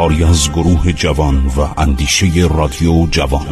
کاری 0.00 0.24
از 0.24 0.50
گروه 0.52 0.92
جوان 0.92 1.46
و 1.46 1.80
اندیشه 1.80 2.26
رادیو 2.54 3.06
جوان. 3.06 3.46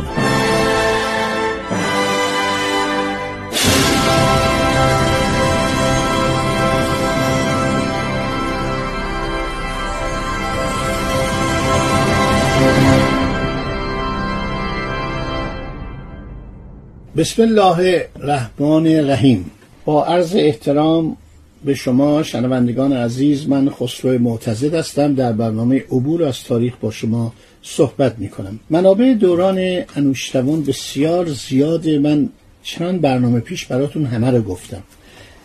بسم 17.16 17.42
الله 17.42 18.08
الرحمن 18.16 18.86
الرحیم. 18.86 19.50
با 19.84 20.04
عرض 20.04 20.36
احترام 20.36 21.16
به 21.64 21.74
شما 21.74 22.22
شنوندگان 22.22 22.92
عزیز 22.92 23.48
من 23.48 23.70
خسرو 23.70 24.18
معتزد 24.18 24.74
هستم. 24.74 25.14
در 25.14 25.32
برنامه 25.32 25.76
عبور 25.76 26.24
از 26.24 26.44
تاریخ 26.44 26.76
با 26.80 26.90
شما 26.90 27.32
صحبت 27.62 28.18
می 28.18 28.28
کنم 28.28 28.60
منابع 28.70 29.14
دوران 29.14 29.82
انوشتوان 29.96 30.62
بسیار 30.62 31.28
زیاده 31.28 31.98
من 31.98 32.28
چند 32.62 33.00
برنامه 33.00 33.40
پیش 33.40 33.66
براتون 33.66 34.04
همه 34.04 34.30
رو 34.30 34.42
گفتم. 34.42 34.82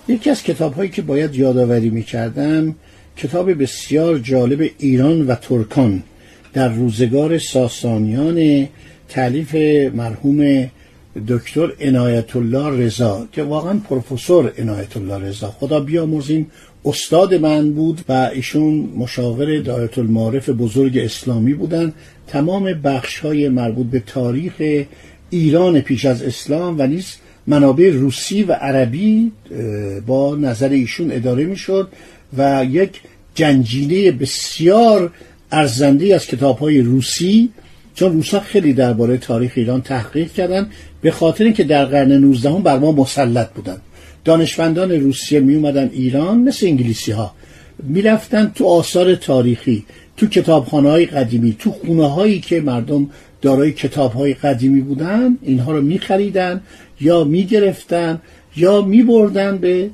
یکی 0.08 0.30
از 0.30 0.44
کتاب 0.44 0.74
هایی 0.74 0.90
که 0.90 1.02
باید 1.02 1.36
یادآوری 1.36 1.90
می 1.90 2.04
کردم 2.04 2.76
کتاب 3.18 3.62
بسیار 3.62 4.20
جالب 4.20 4.70
ایران 4.80 5.28
و 5.28 5.36
ترکان 5.36 6.04
در 6.54 6.70
روزگار 6.70 7.38
ساسانیان 7.38 8.68
تعلیف 9.10 9.56
مرحوم 9.96 10.70
دکتر 11.28 11.74
عنایت 11.82 12.36
الله 12.36 12.86
رضا 12.86 13.28
که 13.32 13.44
واقعا 13.44 13.80
پروفسور 13.90 14.54
عنایت 14.58 14.98
الله 14.98 15.18
رضا. 15.30 15.48
خدا 15.48 15.80
بیامرزیم 15.80 16.52
استاد 16.86 17.34
من 17.34 17.74
بود 17.74 18.02
و 18.10 18.30
ایشون 18.34 18.90
مشاور 18.98 19.60
دایت 19.60 19.98
المعارف 19.98 20.50
بزرگ 20.50 20.98
اسلامی 20.98 21.54
بودن. 21.54 21.94
تمام 22.28 22.74
بخش 22.74 23.20
های 23.20 23.50
مربوط 23.50 23.88
به 23.88 24.00
تاریخ 24.00 24.86
ایران 25.30 25.82
پیش 25.82 26.06
از 26.06 26.24
اسلام 26.24 26.76
و 26.80 26.88
نیز 26.88 27.16
منابع 27.48 27.90
روسی 27.90 28.44
و 28.44 28.52
عربی 28.52 29.32
با 30.06 30.36
نظر 30.36 30.70
ایشون 30.70 31.12
اداره 31.12 31.46
می‌شد 31.46 31.88
و 32.38 32.66
یک 32.70 33.02
جنجینه 33.36 34.12
بسیار 34.12 35.12
ارزنده 35.52 36.16
از 36.16 36.28
کتاب 36.28 36.58
های 36.58 36.82
روسی 36.82 37.50
چون 37.96 38.14
روسا 38.14 38.40
خیلی 38.40 38.74
درباره 38.74 39.18
تاریخ 39.18 39.52
ایران 39.56 39.82
تحقیق 39.82 40.32
کردن 40.32 40.70
به 41.02 41.12
خاطر 41.12 41.44
اینکه 41.44 41.64
در 41.64 41.86
قرن 41.86 42.12
19 42.12 42.50
هم 42.50 42.64
بر 42.64 42.80
ما 42.80 42.92
مسلط 42.92 43.50
بودن. 43.50 43.78
دانشمندان 44.26 44.92
روسیه 44.92 45.40
می 45.40 45.56
اومدن 45.56 45.90
ایران 45.94 46.38
مثل 46.38 46.66
انگلیسی 46.66 47.12
ها 47.12 47.34
می‌رفتن 47.84 48.52
تو 48.56 48.66
آثار 48.66 49.16
تاریخی 49.16 49.86
تو 50.18 50.28
کتابخانه 50.28 50.90
های 50.90 51.06
قدیمی 51.06 51.56
تو 51.60 51.72
خونه 51.72 52.08
هایی 52.08 52.40
که 52.40 52.62
مردم 52.62 53.10
دارای 53.42 53.72
کتاب 53.72 54.14
های 54.14 54.34
قدیمی 54.34 54.82
بودن 54.82 55.38
اینها 55.42 55.72
رو 55.72 55.82
می 55.82 56.00
خریدن 56.00 56.62
یا 57.02 57.24
می 57.24 57.44
گرفتن 57.44 58.22
یا 58.56 58.82
می 58.82 59.04
بردن 59.04 59.58
به 59.58 59.90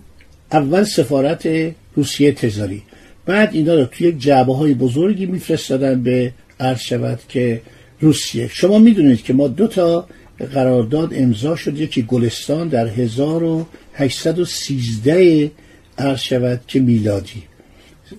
اول 0.52 0.84
سفارت 0.84 1.50
روسیه 1.96 2.32
تزاری. 2.32 2.82
بعد 3.26 3.50
اینا 3.54 3.76
رو 3.76 3.86
توی 3.86 4.12
جعبه 4.12 4.56
های 4.56 4.74
بزرگی 4.74 5.26
میفرستادن 5.26 6.04
به 6.04 6.34
عرض 6.60 6.80
شود 6.80 7.20
که 7.30 7.62
روسیه. 8.00 8.50
شما 8.54 8.80
می‌دونید 8.80 9.24
که 9.24 9.34
ما 9.34 9.48
دو 9.48 9.68
تا 9.68 10.08
قرارداد 10.54 11.14
امضا 11.16 11.56
شد. 11.56 11.80
یکی 11.80 12.02
گلستان 12.02 12.68
در 12.68 12.88
1813 12.88 15.52
عرض 15.98 16.20
شود 16.20 16.62
که 16.68 16.80
میلادی. 16.80 17.44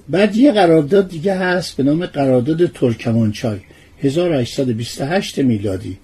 بعد 0.09 0.37
یه 0.37 0.53
قرارداد 0.53 1.09
دیگه 1.09 1.35
هست 1.35 1.77
به 1.77 1.83
نام 1.83 2.07
قرارداد 2.07 2.67
ترکمانچای 2.67 3.59
1828 4.03 5.39
میلادی. 5.39 5.97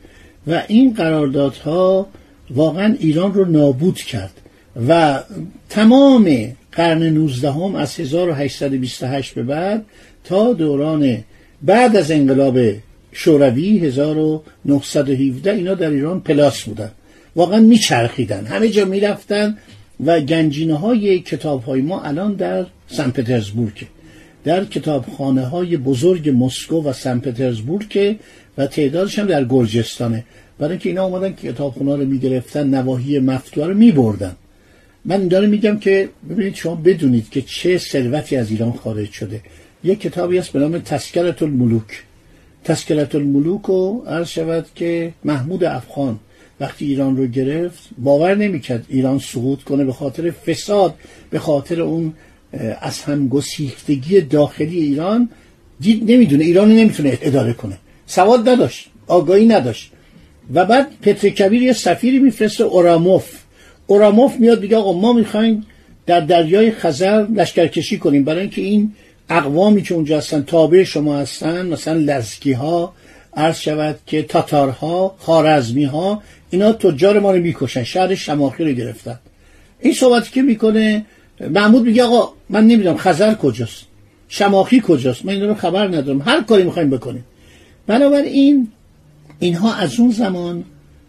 و 0.47 0.63
این 0.69 0.95
قراردادها 0.95 2.09
واقعا 2.51 2.97
ایران 3.01 3.35
رو 3.35 3.45
نابود 3.45 3.97
کرد 3.97 4.41
و 4.89 5.23
تمام 5.69 6.53
قرن 6.73 7.03
19 7.03 7.53
هم 7.53 7.75
از 7.75 8.01
1828 8.01 9.35
به 9.35 9.43
بعد 9.43 9.85
تا 10.25 10.53
دوران 10.53 11.25
بعد 11.63 11.97
از 11.97 12.11
انقلاب 12.11 12.59
شوروی 13.19 13.79
1917 13.79 15.51
اینا 15.51 15.75
در 15.75 15.91
ایران 15.91 16.21
پلاس 16.21 16.63
بودن. 16.63 16.91
واقعا 17.37 17.61
میچرخیدن. 17.61 18.47
همه 18.47 18.69
جا 18.69 18.85
می‌رفتن 18.85 19.57
و 20.05 20.21
گنجینه 20.21 20.75
های 20.75 21.19
کتاب 21.19 21.63
های 21.65 21.81
ما 21.81 22.03
الان 22.03 22.35
در 22.35 22.67
سن 22.89 23.11
پترزبورگ. 23.11 23.87
در 24.45 24.65
کتابخانه 24.65 25.45
های 25.47 25.77
بزرگ 25.77 26.35
مسکو 26.37 26.83
و 26.83 26.93
سن 26.93 27.19
پترزبورگ 27.19 28.17
و 28.59 28.67
تعدادش 28.67 29.19
هم 29.19 29.27
در 29.27 29.45
گرجستانه. 29.45 30.25
برای 30.59 30.71
اینکه 30.71 30.89
اینا 30.89 31.05
اومدن 31.05 31.33
کتابخونه 31.33 31.97
رو 31.97 32.05
می‌گرفتن 32.05 32.75
نواحی 32.75 33.19
مفتوح 33.19 33.67
رو 33.67 33.75
میبردن. 33.75 34.37
من 35.05 35.29
دارم 35.29 35.49
میگم 35.49 35.79
که 35.79 36.09
ببینید 36.31 36.55
شما 36.55 36.75
بدونید 36.75 37.31
که 37.31 37.43
چه 37.43 37.79
ثروتی 37.79 38.37
از 38.37 38.51
ایران 38.51 38.73
خارج 38.73 39.11
شده. 39.13 39.41
یک 39.85 40.01
کتابی 40.01 40.39
هست 40.39 40.53
به 40.53 40.59
نام 40.59 40.79
تسکرت 40.79 41.43
الملوک. 41.43 42.06
تسکرت 42.67 43.15
الملوک 43.15 43.63
رو 43.63 44.05
عرض 44.09 44.29
شود 44.29 44.67
که 44.75 45.13
محمود 45.25 45.65
افغان 45.65 46.19
وقتی 46.61 46.87
ایران 46.87 47.17
رو 47.17 47.27
گرفت 47.27 47.79
باور 47.99 48.35
نمی‌کرد 48.35 48.85
ایران 48.89 49.19
سقوط 49.19 49.63
کنه 49.63 49.85
به 49.85 49.93
خاطر 49.93 50.31
فساد 50.31 50.95
به 51.31 51.39
خاطر 51.39 51.81
اون 51.81 52.13
از 52.81 53.01
هم 53.01 53.29
گسیختگی 53.29 54.21
داخلی 54.21 54.79
ایران. 54.79 55.29
دید 55.81 56.11
نمی‌دونه 56.11 56.45
ایران 56.45 56.69
نمی‌تونه 56.73 57.19
اداره 57.23 57.53
کنه. 57.53 57.79
سواد 58.07 58.49
نداشت 58.49 58.89
آگاهی 59.07 59.47
نداشت. 59.47 59.93
و 60.55 60.65
بعد 60.65 60.87
پتر 61.03 61.29
کبیر 61.29 61.63
یه 61.63 61.73
سفیری 61.73 62.19
میفرسته 62.19 62.65
اوراموف. 62.65 63.27
اوراموف 63.87 64.41
میاد 64.41 64.63
میگه 64.63 64.77
آقا 64.77 64.93
ما 64.93 65.13
می‌خوایم 65.13 65.67
در 66.07 66.21
دریای 66.21 66.71
خزر 66.71 67.27
لشکرکشی 67.35 67.99
کنیم. 67.99 68.25
برای 68.25 68.41
اینکه 68.41 68.63
این 68.63 68.93
اقوامی 69.31 69.83
که 69.83 69.95
اونجا 69.95 70.19
هستن 70.19 70.43
تابع 70.43 70.85
شما 70.85 71.19
هستن 71.19 71.67
مثلا 71.67 71.95
لزکی 71.95 72.53
ها 72.53 72.93
عرض 73.37 73.59
شود 73.59 73.99
که 74.07 74.23
تاتارها 74.23 75.15
خارزمی 75.19 75.85
ها 75.85 76.23
اینا 76.51 76.73
تجار 76.73 77.21
ما 77.21 77.31
رو 77.33 77.41
می‌کشن 77.41 77.85
شهر 77.85 78.15
شماخی 78.15 78.65
رو 78.65 78.73
گرفتن. 78.73 79.19
این 79.81 79.95
صحبتی 79.95 80.31
که 80.31 80.43
می‌کنه 80.43 81.05
محمود 81.51 81.83
میگه 81.83 82.03
آقا 82.03 82.33
من 82.51 82.67
نمی‌دونم 82.67 82.97
خزر 82.97 83.35
کجاست 83.35 83.85
شماخی 84.29 84.83
کجاست 84.87 85.25
من 85.25 85.33
این 85.33 85.43
رو 85.43 85.55
خبر 85.55 85.89
ندارم 85.89 86.23
هر 86.23 86.43
کاری 86.43 86.63
می‌خوایم 86.63 86.91
بکنیم. 86.91 87.25
بنابراین 87.87 88.69
اینها 89.39 89.75
از 89.75 90.01
اون 90.01 90.11
زمان 90.11 90.65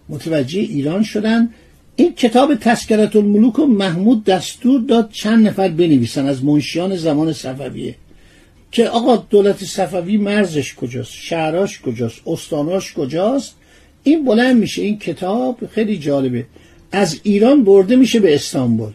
متوجه 0.10 0.60
ایران 0.60 1.04
شدن. 1.04 1.50
این 1.96 2.16
کتاب 2.16 2.56
تسکرت 2.56 3.16
الملوک 3.16 3.60
و 3.60 3.66
محمود 3.66 4.24
دستور 4.24 4.82
داد 4.82 5.10
چند 5.12 5.48
نفر 5.48 5.68
بنویسن 5.68 6.26
از 6.28 6.44
منشیان 6.44 6.96
زمان 6.96 7.34
صفویه. 7.34 7.96
که 8.78 8.90
آقا 8.90 9.16
دولت 9.16 9.64
صفوی 9.64 10.18
مرزش 10.18 10.76
کجاست؟ 10.76 11.12
شهراش 11.14 11.82
کجاست؟ 11.82 12.22
استاناش 12.28 12.94
کجاست؟ 12.94 13.56
این 14.04 14.26
بلند 14.26 14.58
میشه 14.58 14.82
این 14.82 15.00
کتاب 15.00 15.58
خیلی 15.72 15.98
جالبه. 15.98 16.46
از 16.92 17.20
ایران 17.24 17.64
برده 17.64 17.96
میشه 17.96 18.20
به 18.20 18.36
استانبول. 18.36 18.92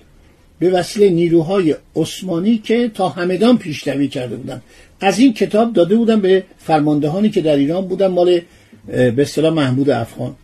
به 0.59 0.71
وسیله 0.71 1.11
نیروهای 1.11 1.75
عثمانی 1.97 2.59
که 2.59 2.91
تا 2.95 3.09
همدان 3.09 3.59
پیشروی 3.59 4.09
کرده 4.09 4.37
بودن. 4.37 4.63
از 5.01 5.19
این 5.19 5.33
کتاب 5.33 5.73
داده 5.73 5.97
بودن 5.97 6.21
به 6.21 6.45
فرماندهانی 6.59 7.31
که 7.31 7.41
در 7.41 7.57
ایران 7.57 7.87
بودن 7.87 8.07
مال 8.07 8.41
به 8.87 9.23
اصطلاح 9.23 9.53
محمود 9.53 9.91
افغان. 9.91 10.35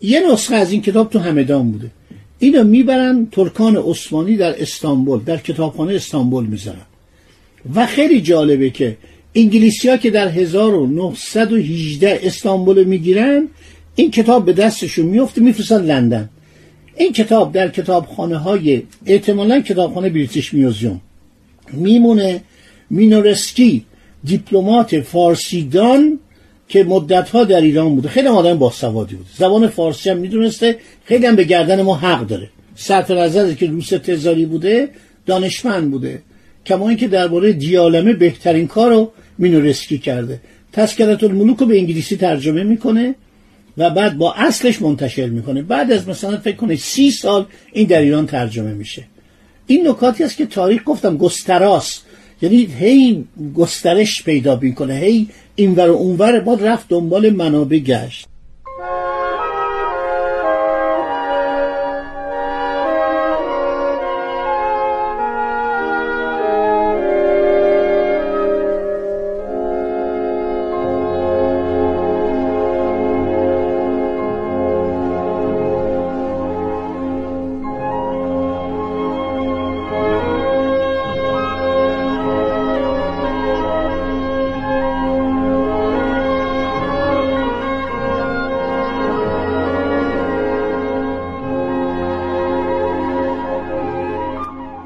یه 0.00 0.32
نسخه 0.32 0.54
از 0.54 0.72
این 0.72 0.82
کتاب 0.82 1.10
تو 1.10 1.18
همدان 1.18 1.70
بوده. 1.72 1.90
اینو 2.38 2.64
می‌برن 2.64 3.28
ترکان 3.32 3.76
عثمانی 3.76 4.36
در 4.36 4.62
استانبول 4.62 5.20
در 5.24 5.36
کتابخانه 5.36 5.94
استانبول 5.94 6.46
می‌ذارن. 6.46 6.87
و 7.74 7.86
خیلی 7.86 8.20
جالبه 8.20 8.70
که 8.70 8.96
انگلیسی 9.34 9.88
ها 9.88 9.96
که 9.96 10.10
در 10.10 10.28
1918 10.28 12.20
استانبول 12.22 12.84
می‌گیرن 12.84 13.48
این 13.94 14.10
کتاب 14.10 14.44
به 14.44 14.52
دستشون 14.52 15.06
میفته 15.06 15.40
میفرستن 15.40 15.84
لندن. 15.84 16.28
این 16.96 17.12
کتاب 17.12 17.52
در 17.52 17.68
کتابخانه 17.68 18.36
های 18.36 18.82
کتابخانه 19.06 20.08
بریتیش 20.10 20.54
میوزیوم 20.54 21.00
میمونه 21.72 22.40
مینورسکی 22.90 23.84
دیپلمات 24.24 25.00
فارسیدان 25.00 26.18
که 26.68 26.84
مدتها 26.84 27.44
در 27.44 27.60
ایران 27.60 27.94
بوده. 27.94 28.08
خیلی 28.08 28.28
آدم 28.28 28.58
باسوادی 28.58 29.14
بود. 29.14 29.26
زبان 29.36 29.66
فارسی 29.66 30.10
هم 30.10 30.16
می‌دونسته. 30.16 30.76
خیلی 31.04 31.26
هم 31.26 31.36
به 31.36 31.44
گردن 31.44 31.82
ما 31.82 31.94
حق 31.94 32.26
داره. 32.26 32.50
صرف 32.76 33.10
نظر 33.10 33.52
که 33.52 33.66
روس 33.66 33.88
تزاری 33.88 34.46
بوده 34.46 34.88
دانشمند 35.26 35.90
بوده. 35.90 36.22
کما 36.68 36.88
اینکه 36.88 37.08
درباره 37.08 37.52
دیالمه 37.52 38.12
بهترین 38.12 38.66
کار 38.66 38.90
رو 38.90 39.12
مینورسکی 39.38 39.98
کرده. 39.98 40.40
تذکرة 40.72 41.24
الملوک 41.24 41.58
رو 41.58 41.66
به 41.66 41.78
انگلیسی 41.78 42.16
ترجمه 42.16 42.62
می‌کنه 42.62 43.14
و 43.78 43.90
بعد 43.90 44.18
با 44.18 44.34
اصلش 44.34 44.82
منتشر 44.82 45.26
می‌کنه. 45.26 45.62
بعد 45.62 45.92
از 45.92 46.08
مثلا 46.08 46.36
فکر 46.36 46.56
کنم 46.56 46.76
سی 46.76 47.10
سال 47.10 47.46
این 47.72 47.86
در 47.86 48.00
ایران 48.00 48.26
ترجمه 48.26 48.74
میشه. 48.74 49.04
این 49.66 49.88
نکاتی 49.88 50.24
است 50.24 50.36
که 50.36 50.46
تاریخ 50.46 50.82
گفتم 50.84 51.16
گستراست. 51.16 52.04
یعنی 52.42 52.68
هی 52.80 53.24
گسترش 53.54 54.22
پیدا 54.22 54.58
می‌کنه. 54.62 54.94
هی 54.94 55.28
اینور 55.54 55.90
و 55.90 55.94
اونور 55.94 56.40
با 56.40 56.54
رفت 56.54 56.86
دنبال 56.88 57.30
منابع 57.30 57.78
گشت. 57.78 58.26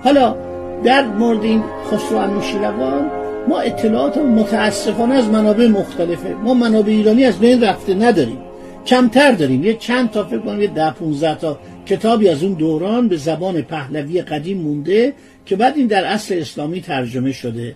حالا 0.05 0.37
در 0.85 1.07
مورد 1.07 1.45
این 1.45 1.63
خسرو 1.91 2.19
انوشیروان 2.19 3.11
ما 3.49 3.59
اطلاعات 3.59 4.19
متاسفانه 4.19 5.15
از 5.15 5.29
منابع 5.29 5.67
مختلفه. 5.67 6.35
ما 6.35 6.55
منابع 6.55 6.93
ایرانی 6.93 7.25
از 7.25 7.39
بین 7.39 7.63
رفته 7.63 7.95
نداریم. 7.95 8.39
کمتر 8.87 9.33
داریم. 9.33 9.65
یه 9.65 9.75
چند 9.75 10.11
تا 10.11 10.25
فکر 10.25 10.39
کنم 10.39 10.63
یه 10.63 10.67
ده 10.67 10.91
15 10.91 11.35
تا 11.35 11.59
کتابی 11.87 12.29
از 12.29 12.43
اون 12.43 12.53
دوران 12.53 13.09
به 13.09 13.17
زبان 13.17 13.63
پهلوی 13.63 14.23
قدیم 14.23 14.59
مونده 14.59 15.13
که 15.47 15.57
بعد 15.57 15.77
این 15.77 15.87
در 15.87 16.05
اصل 16.05 16.39
اسلامی 16.39 16.81
ترجمه 16.81 17.33
شده. 17.33 17.75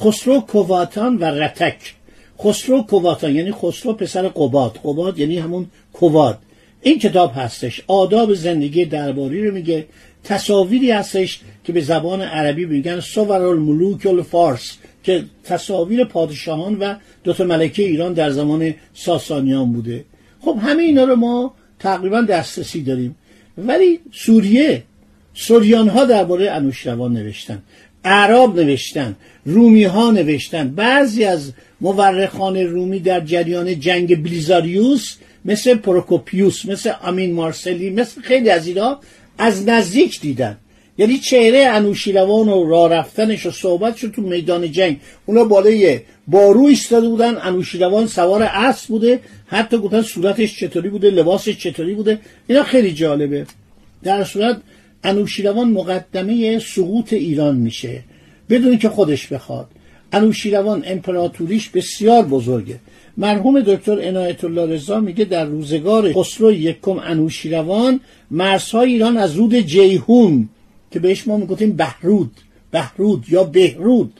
خسرو 0.00 0.40
کواتان 0.40 1.16
و 1.16 1.24
رتک. 1.24 1.94
خسرو 2.44 2.82
کواتان 2.82 3.36
یعنی 3.36 3.52
خسرو 3.52 3.92
پسر 3.92 4.28
قباد. 4.28 4.78
قباد 4.84 5.18
یعنی 5.18 5.38
همون 5.38 5.66
کواد. 5.92 6.38
این 6.82 6.98
کتاب 6.98 7.32
هستش. 7.36 7.82
آداب 7.86 8.34
زندگی 8.34 8.84
درباری 8.84 9.46
رو 9.46 9.54
میگه. 9.54 9.86
تصاویری 10.28 10.90
هستش 10.90 11.40
که 11.64 11.72
به 11.72 11.80
زبان 11.80 12.22
عربی 12.22 12.64
میگن 12.66 13.00
سوور 13.00 13.42
الملوک 13.42 14.06
الفارس 14.06 14.76
که 15.02 15.24
تصاویر 15.44 16.04
پادشاهان 16.04 16.78
و 16.78 16.94
دوتا 17.24 17.44
ملکه 17.44 17.82
ایران 17.82 18.12
در 18.12 18.30
زمان 18.30 18.74
ساسانیان 18.94 19.72
بوده. 19.72 20.04
خب 20.40 20.58
همه 20.62 20.82
اینا 20.82 21.04
رو 21.04 21.16
ما 21.16 21.54
تقریبا 21.78 22.20
دسترسی 22.20 22.82
داریم. 22.82 23.16
ولی 23.58 24.00
سوریه 24.12 24.82
سوریان 25.34 25.88
ها 25.88 26.04
درباره 26.04 26.50
انوشروان 26.50 27.12
نوشتن 27.12 27.62
اعراب 28.04 28.60
نوشتن 28.60 29.16
رومی 29.44 29.84
ها 29.84 30.10
نوشتن. 30.10 30.68
بعضی 30.68 31.24
از 31.24 31.52
مورخان 31.80 32.56
رومی 32.56 32.98
در 32.98 33.20
جریان 33.20 33.80
جنگ 33.80 34.22
بلیزاریوس 34.22 35.16
مثل 35.44 35.74
پروکوپیوس 35.74 36.66
مثل 36.66 36.92
امین 37.02 37.32
مارسلی 37.32 37.90
مثل 37.90 38.20
خیلی 38.20 38.50
از 38.50 38.66
اینا 38.66 39.00
از 39.38 39.68
نزدیک 39.68 40.20
دیدن. 40.20 40.58
یعنی 40.98 41.18
چهره 41.18 41.58
انوشیروان 41.58 42.48
و 42.48 42.68
راه 42.68 42.92
رفتنش 42.92 43.46
و 43.46 43.50
صحبتش 43.50 44.00
تو 44.00 44.22
میدان 44.22 44.72
جنگ. 44.72 45.00
اونا 45.26 45.44
بالای 45.44 46.00
بارو 46.28 46.64
ایستاده 46.64 47.08
بودن. 47.08 47.36
انوشیروان 47.42 48.06
سوار 48.06 48.42
اسب 48.42 48.88
بوده. 48.88 49.20
حتی 49.46 49.78
گفتن 49.78 50.02
صورتش 50.02 50.60
چطوری 50.60 50.88
بوده 50.88 51.10
لباسش 51.10 51.58
چطوری 51.58 51.94
بوده. 51.94 52.18
اینا 52.46 52.62
خیلی 52.62 52.92
جالبه. 52.92 53.46
در 54.02 54.24
صورت 54.24 54.60
انوشیروان 55.04 55.70
مقدمه 55.70 56.58
سقوط 56.58 57.12
ایران 57.12 57.56
میشه. 57.56 58.02
بدون 58.50 58.78
که 58.78 58.88
خودش 58.88 59.26
بخواد. 59.26 59.66
انوشیروان 60.12 60.84
امپراتوریش 60.86 61.68
بسیار 61.68 62.22
بزرگه. 62.22 62.78
مرحوم 63.16 63.60
دکتر 63.60 64.08
عنایت 64.08 64.44
الله 64.44 64.66
رضا 64.74 65.00
میگه 65.00 65.24
در 65.24 65.44
روزگار 65.44 66.12
خسرو 66.12 66.52
یکم 66.52 66.98
انوشیروان 66.98 68.00
مرزهای 68.30 68.92
ایران 68.92 69.16
از 69.16 69.36
رود 69.36 69.54
جیهون 69.54 70.48
که 70.90 70.98
بهش 70.98 71.28
ما 71.28 71.36
می‌گفتیم 71.36 71.72
بهرود 71.72 72.30
بهرود 72.70 73.24
یا 73.28 73.44
بهرود 73.44 74.12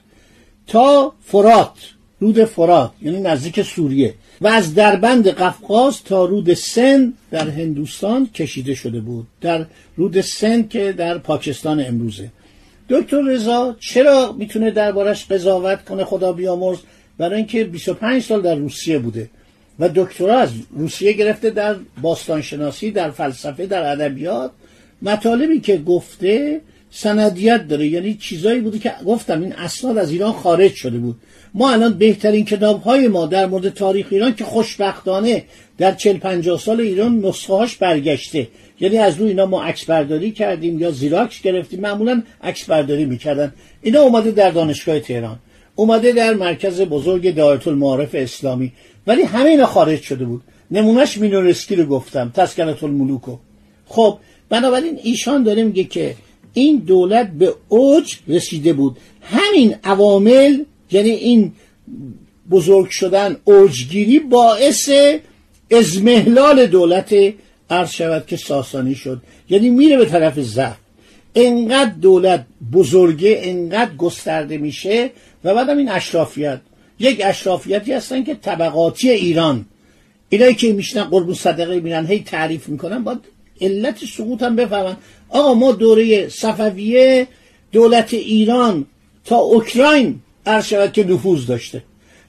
تا 0.66 1.12
فرات 1.24 1.78
رود 2.20 2.44
فرات 2.44 2.90
یعنی 3.02 3.20
نزدیک 3.20 3.62
سوریه. 3.62 4.14
و 4.40 4.46
از 4.46 4.74
دربند 4.74 5.28
قفقاز 5.28 6.04
تا 6.04 6.24
رود 6.24 6.54
سن 6.54 7.12
در 7.30 7.48
هندوستان 7.50 8.26
کشیده 8.34 8.74
شده 8.74 9.00
بود. 9.00 9.26
در 9.40 9.66
رود 9.96 10.20
سن 10.20 10.68
که 10.68 10.92
در 10.92 11.18
پاکستان 11.18 11.84
امروزه. 11.86 12.30
دکتر 12.88 13.22
رضا 13.22 13.76
چرا 13.80 14.34
می‌تونه 14.38 14.70
دربارش 14.70 15.26
قضاوت 15.26 15.84
کنه 15.84 16.04
خدا 16.04 16.32
بیامرز؟ 16.32 16.78
برای 17.18 17.36
اینکه 17.36 17.64
25 17.64 18.22
سال 18.22 18.42
در 18.42 18.54
روسیه 18.54 18.98
بوده 18.98 19.30
و 19.78 19.88
دکترا 19.88 20.38
از 20.38 20.50
روسیه 20.70 21.12
گرفته 21.12 21.50
در 21.50 21.76
باستانشناسی 22.02 22.90
در 22.90 23.10
فلسفه 23.10 23.66
در 23.66 23.92
ادبیات. 23.92 24.50
مطالبی 25.02 25.60
که 25.60 25.76
گفته 25.76 26.60
سندیت 26.90 27.68
داره 27.68 27.86
یعنی 27.86 28.14
چیزایی 28.14 28.60
بوده 28.60 28.78
که 28.78 28.92
گفتم 29.06 29.42
این 29.42 29.52
اسناد 29.52 29.98
از 29.98 30.10
ایران 30.10 30.32
خارج 30.32 30.74
شده 30.74 30.98
بود. 30.98 31.16
ما 31.54 31.72
الان 31.72 31.94
بهترین 31.94 32.44
کتاب 32.44 32.82
های 32.82 33.08
ما 33.08 33.26
در 33.26 33.46
مورد 33.46 33.68
تاریخ 33.68 34.06
ایران 34.10 34.34
که 34.34 34.44
خوشبختانه 34.44 35.44
در 35.78 35.94
40 35.94 36.18
50 36.18 36.58
سال 36.58 36.80
ایران 36.80 37.20
نسخه 37.20 37.52
هاش 37.54 37.76
برگشته. 37.76 38.48
یعنی 38.80 38.98
از 38.98 39.16
روی 39.18 39.28
اینا 39.28 39.46
ما 39.46 39.62
عکس 39.62 39.84
برداری 39.84 40.30
کردیم 40.30 40.78
یا 40.78 40.90
زیراکس 40.90 41.42
گرفتیم. 41.42 41.80
معمولا 41.80 42.22
عکس 42.42 42.64
برداری 42.64 43.04
می‌کردن. 43.04 43.52
اینا 43.82 44.00
اومده 44.00 44.30
در 44.30 44.50
دانشگاه 44.50 45.00
تهران. 45.00 45.38
اومده 45.74 46.12
در 46.12 46.34
مرکز 46.34 46.80
بزرگ 46.80 47.34
دایره 47.34 47.68
المعارف 47.68 48.14
اسلامی. 48.14 48.72
ولی 49.06 49.22
همه 49.22 49.50
اینا 49.50 49.66
خارج 49.66 50.02
شده 50.02 50.24
بود. 50.24 50.42
نمونهش 50.70 51.18
مینورسکی 51.18 51.76
رو 51.76 51.84
گفتم 51.84 52.32
تسکنت 52.34 52.84
الملوکو 52.84 53.36
خب 53.86 54.18
بنابراین 54.48 54.98
ایشان 55.02 55.42
داره 55.42 55.64
میگه 55.64 55.84
که 55.84 56.14
این 56.54 56.76
دولت 56.76 57.30
به 57.30 57.54
اوج 57.68 58.16
رسیده 58.28 58.72
بود. 58.72 58.96
همین 59.22 59.74
عوامل 59.84 60.64
یعنی 60.90 61.10
این 61.10 61.52
بزرگ 62.50 62.90
شدن 62.90 63.36
اوجگیری 63.44 64.18
باعث 64.18 64.90
ازمهلال 65.70 66.66
دولت 66.66 67.14
عرض 67.70 67.90
شود 67.90 68.26
که 68.26 68.36
ساسانی 68.36 68.94
شد. 68.94 69.22
یعنی 69.50 69.70
میره 69.70 69.96
به 69.96 70.04
طرف 70.04 70.40
ضعف 70.40 70.76
انقدر 71.34 71.90
دولت 71.90 72.46
بزرگه 72.72 73.40
انقدر 73.42 73.94
گسترده 73.94 74.58
میشه 74.58 75.10
و 75.44 75.54
بعدم 75.54 75.78
این 75.78 75.88
اشرافیت. 75.88 76.60
یک 77.00 77.20
اشرافیتی 77.24 77.92
هستن 77.92 78.24
که 78.24 78.34
طبقاتی 78.34 79.10
ایران. 79.10 79.64
اینایی 80.28 80.54
که 80.54 80.72
میشنن 80.72 81.04
قربون 81.04 81.34
صدقه 81.34 81.80
میرن 81.80 82.06
هی 82.06 82.20
تعریف 82.20 82.68
می‌کنن 82.68 83.04
باید 83.04 83.18
علت 83.60 84.04
سقوط 84.04 84.42
هم 84.42 84.56
بفهمن. 84.56 84.96
آقا 85.28 85.54
ما 85.54 85.72
دوره 85.72 86.28
صفویه 86.28 87.26
دولت 87.72 88.14
ایران 88.14 88.86
تا 89.24 89.36
اوکراین 89.36 90.20
عرض 90.46 90.68
که 90.92 91.04
نفوذ 91.04 91.46
داشته. 91.46 91.82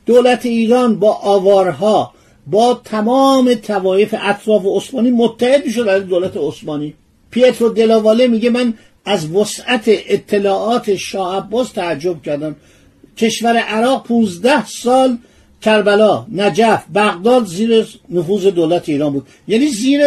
دولت 0.05 0.45
ایران 0.45 0.99
با 0.99 1.13
آوارها 1.13 2.13
با 2.51 2.81
تمام 2.83 3.53
توایف 3.53 4.15
اطراف 4.21 4.61
عثمانی 4.65 5.11
متحد 5.11 5.65
می‌شد 5.65 5.87
از 5.87 6.07
دولت 6.07 6.37
عثمانی. 6.37 6.93
پیترو 7.31 7.69
دلاواله 7.69 8.27
میگه 8.27 8.49
من 8.49 8.73
از 9.05 9.31
وسعت 9.31 9.83
اطلاعات 9.85 10.95
شاه 10.95 11.37
عباس 11.37 11.71
تعجب 11.71 12.21
کردم. 12.21 12.55
کشور 13.17 13.57
عراق 13.57 14.07
15 14.07 14.65
سال 14.65 15.17
کربلا 15.61 16.25
نجف 16.31 16.83
بغداد 16.95 17.45
زیر 17.45 17.87
نفوذ 18.09 18.45
دولت 18.45 18.89
ایران 18.89 19.13
بود. 19.13 19.27
یعنی 19.47 19.67
زیر 19.67 20.01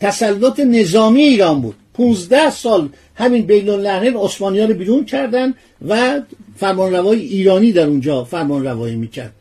تسلط 0.00 0.60
نظامی 0.60 1.22
ایران 1.22 1.60
بود. 1.60 1.74
15 1.94 2.50
سال 2.50 2.88
همین 3.14 3.42
بین 3.42 3.68
النهرین 3.68 4.14
رو 4.14 4.74
بیرون 4.74 5.04
کردن 5.04 5.54
و 5.88 6.20
فرمانروای 6.56 7.20
ایرانی 7.20 7.72
در 7.72 7.86
اونجا 7.86 8.24
فرمان 8.24 8.64
روایی 8.64 8.96
می‌کرد. 8.96 9.32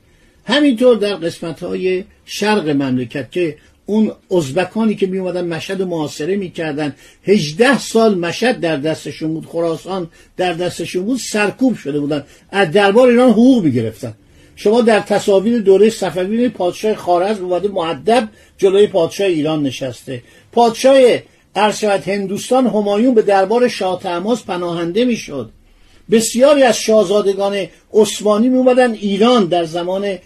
همینطور 0.46 0.98
در 0.98 1.16
قسمت 1.16 1.64
های 1.64 2.04
شرق 2.26 2.70
مملکت 2.70 3.32
که 3.32 3.58
اون 3.86 4.12
ازبکانی 4.32 4.96
که 4.96 5.08
می 5.08 5.18
اومدن 5.18 5.48
مشهد 5.48 5.82
محاصره 5.82 6.36
می‌کردن 6.36 6.96
18 7.24 7.80
سال 7.80 8.18
مشهد 8.18 8.60
در 8.60 8.78
دستشون 8.78 9.34
بود 9.34 9.46
خراسان 9.46 10.10
در 10.38 10.54
دستشون 10.54 11.06
بود 11.06 11.20
سرکوب 11.20 11.76
شده 11.76 12.00
بودن. 12.00 12.24
از 12.52 12.72
دربار 12.72 13.10
ایران 13.10 13.30
حقوق 13.30 13.64
می‌گرفتن. 13.64 14.14
شما 14.56 14.82
در 14.82 15.00
تصاویر 15.00 15.60
دوره 15.60 15.90
صفوی 15.90 16.50
پادشاه 16.50 16.96
خارزم 16.96 17.46
اومده 17.46 17.68
معدب 17.68 18.30
جلوی 18.58 18.88
پادشاه 18.88 19.28
ایران 19.28 19.64
نشسته. 19.64 20.24
پادشاه 20.52 20.98
ارشد 21.56 22.08
هندوستان 22.08 22.68
همایون 22.68 23.14
به 23.14 23.22
دربار 23.22 23.68
شاه 23.68 24.00
تماس 24.00 24.44
پناهنده 24.44 25.06
می‌شد. 25.06 25.50
بسیاری 26.12 26.64
از 26.64 26.78
شاهزادگان 26.78 27.68
عثمانی 27.94 28.50
می 28.50 28.58
اومدن 28.58 28.94
ایران 28.94 29.46
در 29.46 29.64
زمان 29.66 30.18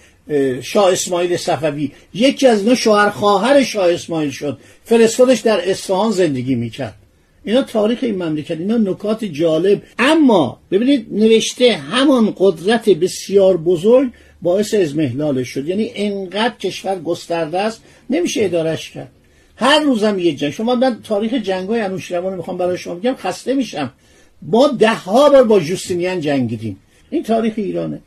شاه 0.62 0.92
اسماعیل 0.92 1.38
صفوی. 1.38 1.92
یکی 2.14 2.48
از 2.48 2.62
اینا 2.62 2.76
شوهر 2.76 3.10
خواهر 3.10 3.64
شاه 3.64 3.94
اسماعیل 3.94 4.30
شد. 4.30 4.58
فرستادش 4.84 5.40
در 5.40 5.70
اصفهان 5.70 6.12
زندگی 6.12 6.56
می‌کرد. 6.56 6.96
اینا 7.44 7.62
تاریخ 7.62 8.00
این 8.02 8.24
مملکت 8.24 8.60
اینا 8.60 8.78
نکات 8.78 9.26
جالب. 9.26 9.82
اما 10.00 10.60
ببینید 10.72 11.08
نوشته 11.12 11.74
همان 11.74 12.34
قدرت 12.38 12.90
بسیار 12.90 13.58
بزرگ 13.58 14.10
باعث 14.42 14.74
ازمهلالش 14.74 15.50
شد. 15.50 15.68
یعنی 15.68 15.92
انقدر 15.96 16.54
کشور 16.58 17.00
گسترده 17.00 17.60
است 17.60 17.82
نمیشه 18.10 18.46
ادارش 18.46 18.92
کرد. 18.92 19.12
هر 19.56 19.80
روزم 19.80 20.20
یه 20.20 20.34
جنگ. 20.36 20.52
شما 20.52 20.76
من 20.76 21.00
تاریخ 21.04 21.34
جنگ 21.34 21.70
های 21.70 21.82
انوشیروان 21.82 22.32
رو 22.32 22.38
می‌خوام 22.38 22.58
برای 22.58 22.78
شما 22.78 22.96
بگم 22.96 23.16
خسته 23.16 23.54
میشم. 23.54 23.94
ما 24.42 24.68
ده 24.68 24.94
ها 24.94 25.30
بار 25.30 25.44
با 25.44 25.60
جوستینیان 25.60 26.20
جنگیدیم. 26.20 26.78
این 27.10 27.24
تاریخ 27.24 27.54
ایرانه. 27.58 28.00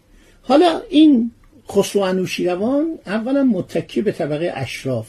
حالا 0.43 0.81
این 0.91 1.31
خسرو 1.71 2.03
انوشیروان 2.03 2.99
اولا 3.07 3.43
متکی 3.43 4.03
به 4.03 4.13
طبقه 4.13 4.53
اشراف. 4.57 5.07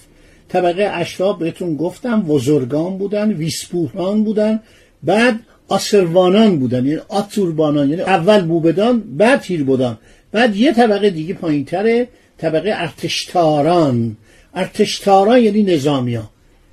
طبقه 0.50 0.84
اشراف 0.84 1.40
بهتون 1.40 1.76
گفتم 1.76 2.32
وزرگان 2.32 2.98
بودن 2.98 3.34
ویسپوران 3.34 4.24
بودن 4.24 4.60
بعد 5.04 5.40
آسروانان 5.68 6.60
بودن 6.60 6.86
یعنی 6.86 7.02
آتوربانان 7.10 7.90
یعنی 7.90 8.02
اول 8.02 8.42
بوبدان 8.42 9.04
بعد 9.18 9.44
هیربودان 9.44 9.98
بعد 10.32 10.56
یه 10.56 10.74
طبقه 10.74 11.10
دیگه 11.10 11.34
پایین 11.34 11.66
تره 11.66 12.08
طبقه 12.38 12.74
ارتشتاران. 12.76 14.18
ارتشتاران 14.56 15.40
یعنی 15.44 15.64
نظامیا 15.64 16.30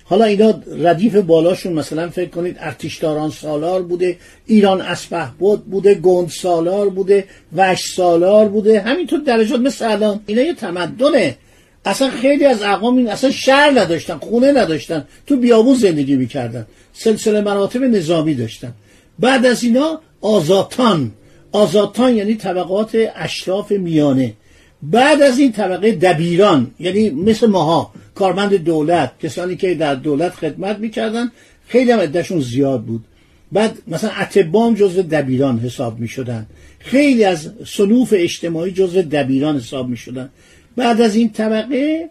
حالا 0.08 0.24
اینا 0.24 0.54
ردیف 0.78 1.16
بالاشون 1.16 1.72
مثلا 1.72 2.08
فکر 2.08 2.30
کنید 2.30 2.56
ارتشتاران 2.60 3.30
سالار 3.30 3.82
بوده 3.82 4.16
ایران 4.46 4.80
اسپه 4.80 5.28
بود 5.38 5.64
بوده 5.64 5.94
گند 5.94 6.28
سالار 6.28 6.88
بوده 6.88 7.24
وش 7.56 7.92
سالار 7.94 8.48
بوده 8.48 8.80
همینطور 8.80 9.18
درجات 9.18 9.60
مثل 9.60 9.90
الان. 9.90 10.20
اینا 10.26 10.42
یه 10.42 10.54
تمدنه. 10.54 11.36
اصلا 11.84 12.10
خیلی 12.10 12.44
از 12.44 12.62
اقوام 12.62 12.96
این 12.96 13.08
اصلا 13.08 13.30
شهر 13.30 13.70
نداشتن 13.80 14.18
خونه 14.18 14.52
نداشتن 14.52 15.04
تو 15.26 15.36
بیابون 15.36 15.74
زندگی 15.74 16.16
می‌کردن 16.16 16.66
سلسله 16.92 17.40
مراتب 17.40 17.82
نظامی 17.82 18.34
داشتن. 18.34 18.72
بعد 19.18 19.46
از 19.46 19.62
اینا 19.62 20.00
آزاتان. 20.20 21.12
آزاتان 21.52 22.16
یعنی 22.16 22.34
طبقات 22.34 22.90
اشراف 23.16 23.72
میانه. 23.72 24.34
بعد 24.82 25.22
از 25.22 25.38
این 25.38 25.52
طبقه 25.52 25.92
دبیران 25.92 26.70
یعنی 26.80 27.10
مثل 27.10 27.46
ماها. 27.46 27.92
کارمند 28.16 28.54
دولت 28.54 29.10
کسانی 29.22 29.56
که 29.56 29.74
در 29.74 29.94
دولت 29.94 30.32
خدمت 30.32 30.78
می‌کردن 30.78 31.30
خیلی 31.68 31.90
هم 31.90 32.00
عدهشون 32.00 32.40
زیاد 32.40 32.82
بود. 32.82 33.04
بعد 33.52 33.78
مثلا 33.88 34.10
اتبام 34.10 34.74
جزو 34.74 35.02
دبیران 35.02 35.58
حساب 35.58 36.00
می‌شدن. 36.00 36.46
خیلی 36.78 37.24
از 37.24 37.50
صنوف 37.66 38.14
اجتماعی 38.16 38.72
جزو 38.72 39.02
دبیران 39.02 39.56
حساب 39.56 39.88
می‌شدن. 39.88 40.30
بعد 40.76 41.00
از 41.00 41.16
این 41.16 41.30
طبقه 41.30 42.10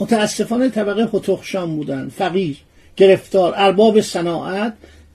متاسفانه 0.00 0.68
طبقه 0.68 1.06
خطخشان 1.06 1.76
بودن. 1.76 2.08
فقیر 2.08 2.56
گرفتار 2.96 3.52
ارباب 3.56 4.00
صناعت 4.00 4.72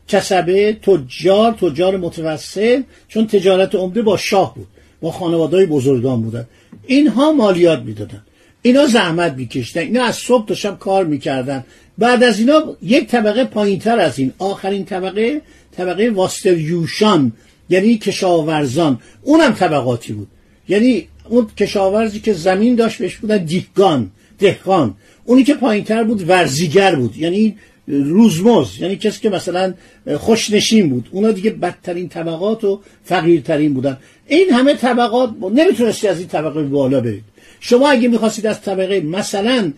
کسبه 0.08 0.74
تجار 0.74 1.52
تجار 1.52 1.98
متوسط 1.98 2.84
چون 3.08 3.28
تجارت 3.28 3.76
عمده 3.76 4.02
با 4.02 4.18
شاه 4.18 4.56
بود. 4.56 4.68
با 5.02 5.12
خانواده 5.12 5.66
بزرگان 5.66 6.22
بودن. 6.22 6.46
اینها 6.88 7.32
مالیات 7.32 7.80
می‌دادن. 7.80 8.24
اینا 8.62 8.86
زحمت 8.86 9.34
میکشتن. 9.34 9.80
اینا 9.80 10.04
از 10.04 10.16
صبح 10.16 10.48
تا 10.48 10.56
شب 10.56 10.80
کار 10.80 11.06
می‌کردن. 11.06 11.64
بعد 11.98 12.24
از 12.24 12.40
اینا 12.40 12.78
یک 12.82 13.08
طبقه 13.08 13.44
پایینتر 13.44 14.00
از 14.00 14.20
این. 14.20 14.34
آخرین 14.40 14.86
طبقه 14.86 15.42
طبقه 15.78 16.10
واستریوشان 16.10 17.32
یعنی 17.70 17.98
کشاورزان. 17.98 19.00
اونم 19.24 19.54
طبقاتی 19.54 20.14
بود. 20.14 20.28
یعنی 20.70 21.08
اون 21.30 21.48
کشاورزی 21.58 22.20
که 22.20 22.34
زمین 22.34 22.76
داشت 22.76 22.98
بهش 22.98 23.16
بودن 23.16 23.38
دیگان 23.38 24.12
دهقان. 24.40 24.96
اونی 25.26 25.44
که 25.44 25.54
پایینتر 25.54 26.04
بود 26.04 26.30
ورزیگر 26.30 26.96
بود. 26.96 27.18
یعنی 27.18 27.56
روزمز 27.88 28.68
یعنی 28.80 28.96
کسی 28.96 29.22
که 29.22 29.30
مثلا 29.30 29.74
خوشنشین 30.18 30.90
بود. 30.90 31.10
اونا 31.12 31.32
دیگه 31.32 31.50
بدترین 31.50 32.10
طبقات 32.10 32.64
و 32.64 32.82
فقیرترین 33.04 33.74
بودن. 33.74 33.98
این 34.30 34.50
همه 34.50 34.74
طبقات 34.74 35.30
نمی‌تونستی 35.54 36.08
از 36.08 36.20
این 36.20 36.28
طبقه 36.28 36.64
بالا 36.64 37.02
برید. 37.02 37.24
شما 37.60 37.90
اگه 37.90 38.08
می‌خواستید 38.08 38.48
از 38.48 38.62
طبقه 38.62 39.00
مثلا 39.00 39.74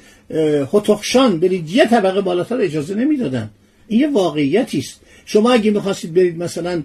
هتخشان 0.74 1.40
برید 1.40 1.70
یه 1.70 1.86
طبقه 1.86 2.22
بالاتر 2.22 2.62
اجازه 2.62 2.96
نمی‌دادن. 2.96 3.50
این 3.88 4.00
یه 4.00 4.10
واقعیتی 4.10 4.80
است. 4.80 5.00
شما 5.26 5.52
اگه 5.52 5.72
می‌خواستید 5.72 6.14
برید 6.14 6.38
مثلا 6.38 6.84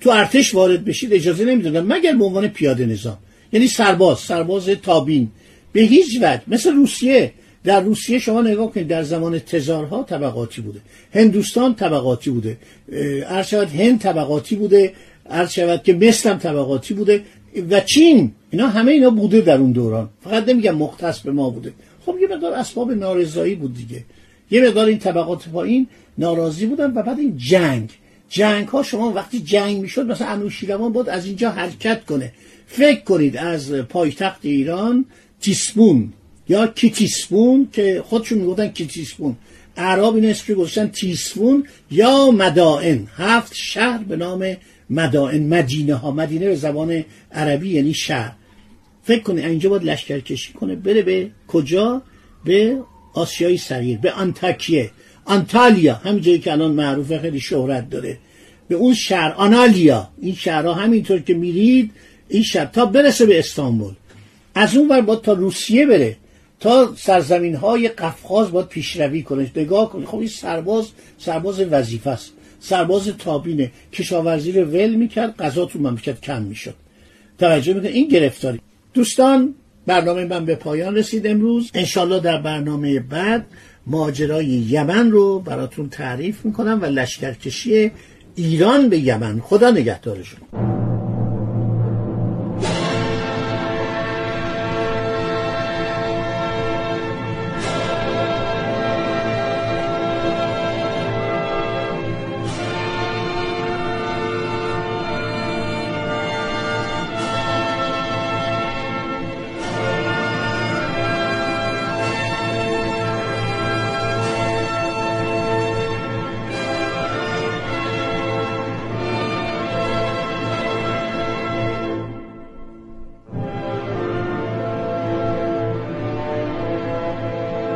تو 0.00 0.10
ارتش 0.10 0.54
وارد 0.54 0.84
بشید 0.84 1.12
اجازه 1.12 1.44
نمی‌دادن. 1.44 1.80
مگر 1.80 2.12
به 2.12 2.24
عنوان 2.24 2.48
پیاده 2.48 2.86
نظام. 2.86 3.18
یعنی 3.52 3.66
سرباز 3.66 4.18
سرباز 4.18 4.66
تابین. 4.68 5.28
به 5.72 5.80
هیچ 5.80 6.16
وجه. 6.16 6.42
مثل 6.46 6.72
روسیه. 6.72 7.32
در 7.64 7.80
روسیه 7.80 8.18
شما 8.18 8.42
نگاه 8.42 8.72
کنید 8.72 8.88
در 8.88 9.02
زمان 9.02 9.38
تزارها 9.38 10.02
طبقاتی 10.02 10.60
بوده. 10.60 10.80
هندوستان 11.14 11.74
طبقاتی 11.74 12.30
بوده. 12.30 12.56
عرض 13.28 13.46
شود 13.46 13.68
هند 13.68 14.00
طبقاتی 14.00 14.56
بوده. 14.56 14.92
عرض 15.30 15.50
شود 15.50 15.82
که 15.82 16.12
هم 16.24 16.38
طبقاتی 16.38 16.94
بوده 16.94 17.24
و 17.70 17.80
چین 17.80 18.32
اینا 18.50 18.68
همه 18.68 18.92
اینا 18.92 19.10
بوده 19.10 19.40
در 19.40 19.56
اون 19.56 19.72
دوران. 19.72 20.08
فقط 20.24 20.48
نمیگم 20.48 20.74
مختص 20.74 21.20
به 21.20 21.32
ما 21.32 21.50
بوده. 21.50 21.72
خب 22.06 22.16
یه 22.20 22.28
مقدار 22.28 22.52
اسباب 22.52 22.92
نارضایی 22.92 23.54
بود 23.54 23.74
دیگه. 23.74 24.04
یه 24.50 24.68
مقدار 24.68 24.86
این 24.86 24.98
طبقات 24.98 25.48
پایین 25.48 25.86
ناراضی 26.18 26.66
بودن 26.66 26.92
و 26.92 27.02
بعد 27.02 27.18
این 27.18 27.36
جنگ. 27.36 27.90
جنگ 28.28 28.68
ها 28.68 28.82
شما 28.82 29.12
وقتی 29.12 29.40
جنگ 29.40 29.80
می‌شد 29.80 30.06
مثلا 30.06 30.28
انوشیروان 30.28 30.92
بود 30.92 31.08
از 31.08 31.26
اینجا 31.26 31.50
حرکت 31.50 32.04
کنه. 32.04 32.32
فکر 32.66 33.00
کنید 33.00 33.36
از 33.36 33.72
پایتخت 33.72 34.40
ایران 34.42 35.04
تیسپون 35.40 36.12
یا 36.48 36.66
کیتیسپون 36.66 37.68
که 37.72 38.02
خودشون 38.06 38.38
می‌گفتن 38.38 38.68
کیتیسپون. 38.68 39.36
اعراب 39.76 40.14
این 40.14 40.26
اسم 40.26 40.54
گذاشتن 40.54 40.88
تیسفون 40.88 41.64
یا 41.90 42.30
مدائن. 42.30 43.06
هفت 43.16 43.52
شهر 43.54 43.98
به 43.98 44.16
نام 44.16 44.56
مدائن 44.90 45.46
مدینه 45.48 45.94
ها 45.94 46.10
مدینه 46.10 46.46
به 46.46 46.54
زبان 46.54 47.04
عربی 47.32 47.68
یعنی 47.68 47.94
شهر. 47.94 48.32
فکر 49.02 49.22
کنه 49.22 49.46
اینجا 49.46 49.70
باید 49.70 49.84
لشکر 49.84 50.20
کشی 50.20 50.52
کنه. 50.52 50.74
بره 50.74 51.02
به 51.02 51.30
کجا؟ 51.48 52.02
به 52.44 52.78
آسیای 53.14 53.56
صغیر 53.56 53.98
به 53.98 54.12
آنتاکیه 54.12 54.90
آنتالیا 55.24 55.94
همین 55.94 56.20
جایی 56.20 56.38
که 56.38 56.52
الان 56.52 56.70
معروفه 56.70 57.18
خیلی 57.18 57.40
شهرت 57.40 57.90
داره. 57.90 58.18
به 58.68 58.74
اون 58.74 58.94
شهر 58.94 59.32
آنالیا. 59.32 60.08
این 60.22 60.34
شهرها 60.34 60.74
همینطور 60.74 61.20
که 61.20 61.34
میرید 61.34 61.90
این 62.28 62.42
شهر 62.42 62.66
تا 62.66 62.86
برسه 62.86 63.26
به 63.26 63.38
استانبول. 63.38 63.94
از 64.54 64.76
اون 64.76 64.88
ور 64.88 65.00
باید 65.00 65.20
تا 65.20 65.32
روسیه 65.32 65.86
بره. 65.86 66.16
تا 66.60 66.94
سرزمین 66.96 67.54
های 67.54 67.88
قفقاز 67.88 68.50
باید 68.50 68.68
پیشروی 68.68 69.22
کنه. 69.22 69.50
نگاه 69.56 69.90
کنه 69.90 70.06
خب 70.06 70.18
این 70.18 70.28
سرباز 70.28 70.86
سرباز 71.18 71.60
وظیفه 71.60 72.10
است 72.10 72.32
سرباز 72.68 73.08
تابینه. 73.18 73.70
کشاورزی 73.92 74.52
رو 74.52 74.62
ول 74.64 74.94
می‌کرد 74.94 75.36
غذا 75.36 75.64
تو 75.64 75.78
مملکت 75.78 76.20
کم 76.20 76.42
می‌شد. 76.42 76.74
توجه 77.38 77.74
می‌کنه 77.74 77.90
این 77.90 78.08
گرفتاری. 78.08 78.60
دوستان 78.94 79.54
برنامه 79.86 80.24
من 80.24 80.44
به 80.44 80.54
پایان 80.54 80.96
رسید 80.96 81.26
امروز. 81.26 81.70
انشالله 81.74 82.20
در 82.20 82.40
برنامه 82.40 83.00
بعد 83.00 83.46
ماجرای 83.86 84.46
یمن 84.46 85.10
رو 85.10 85.40
براتون 85.40 85.88
تعریف 85.88 86.44
می‌کنم 86.44 86.78
و 86.82 86.84
لشکرکشی 86.84 87.90
ایران 88.36 88.88
به 88.88 88.98
یمن. 88.98 89.40
خدا 89.40 89.70
نگهدارشون. 89.70 90.40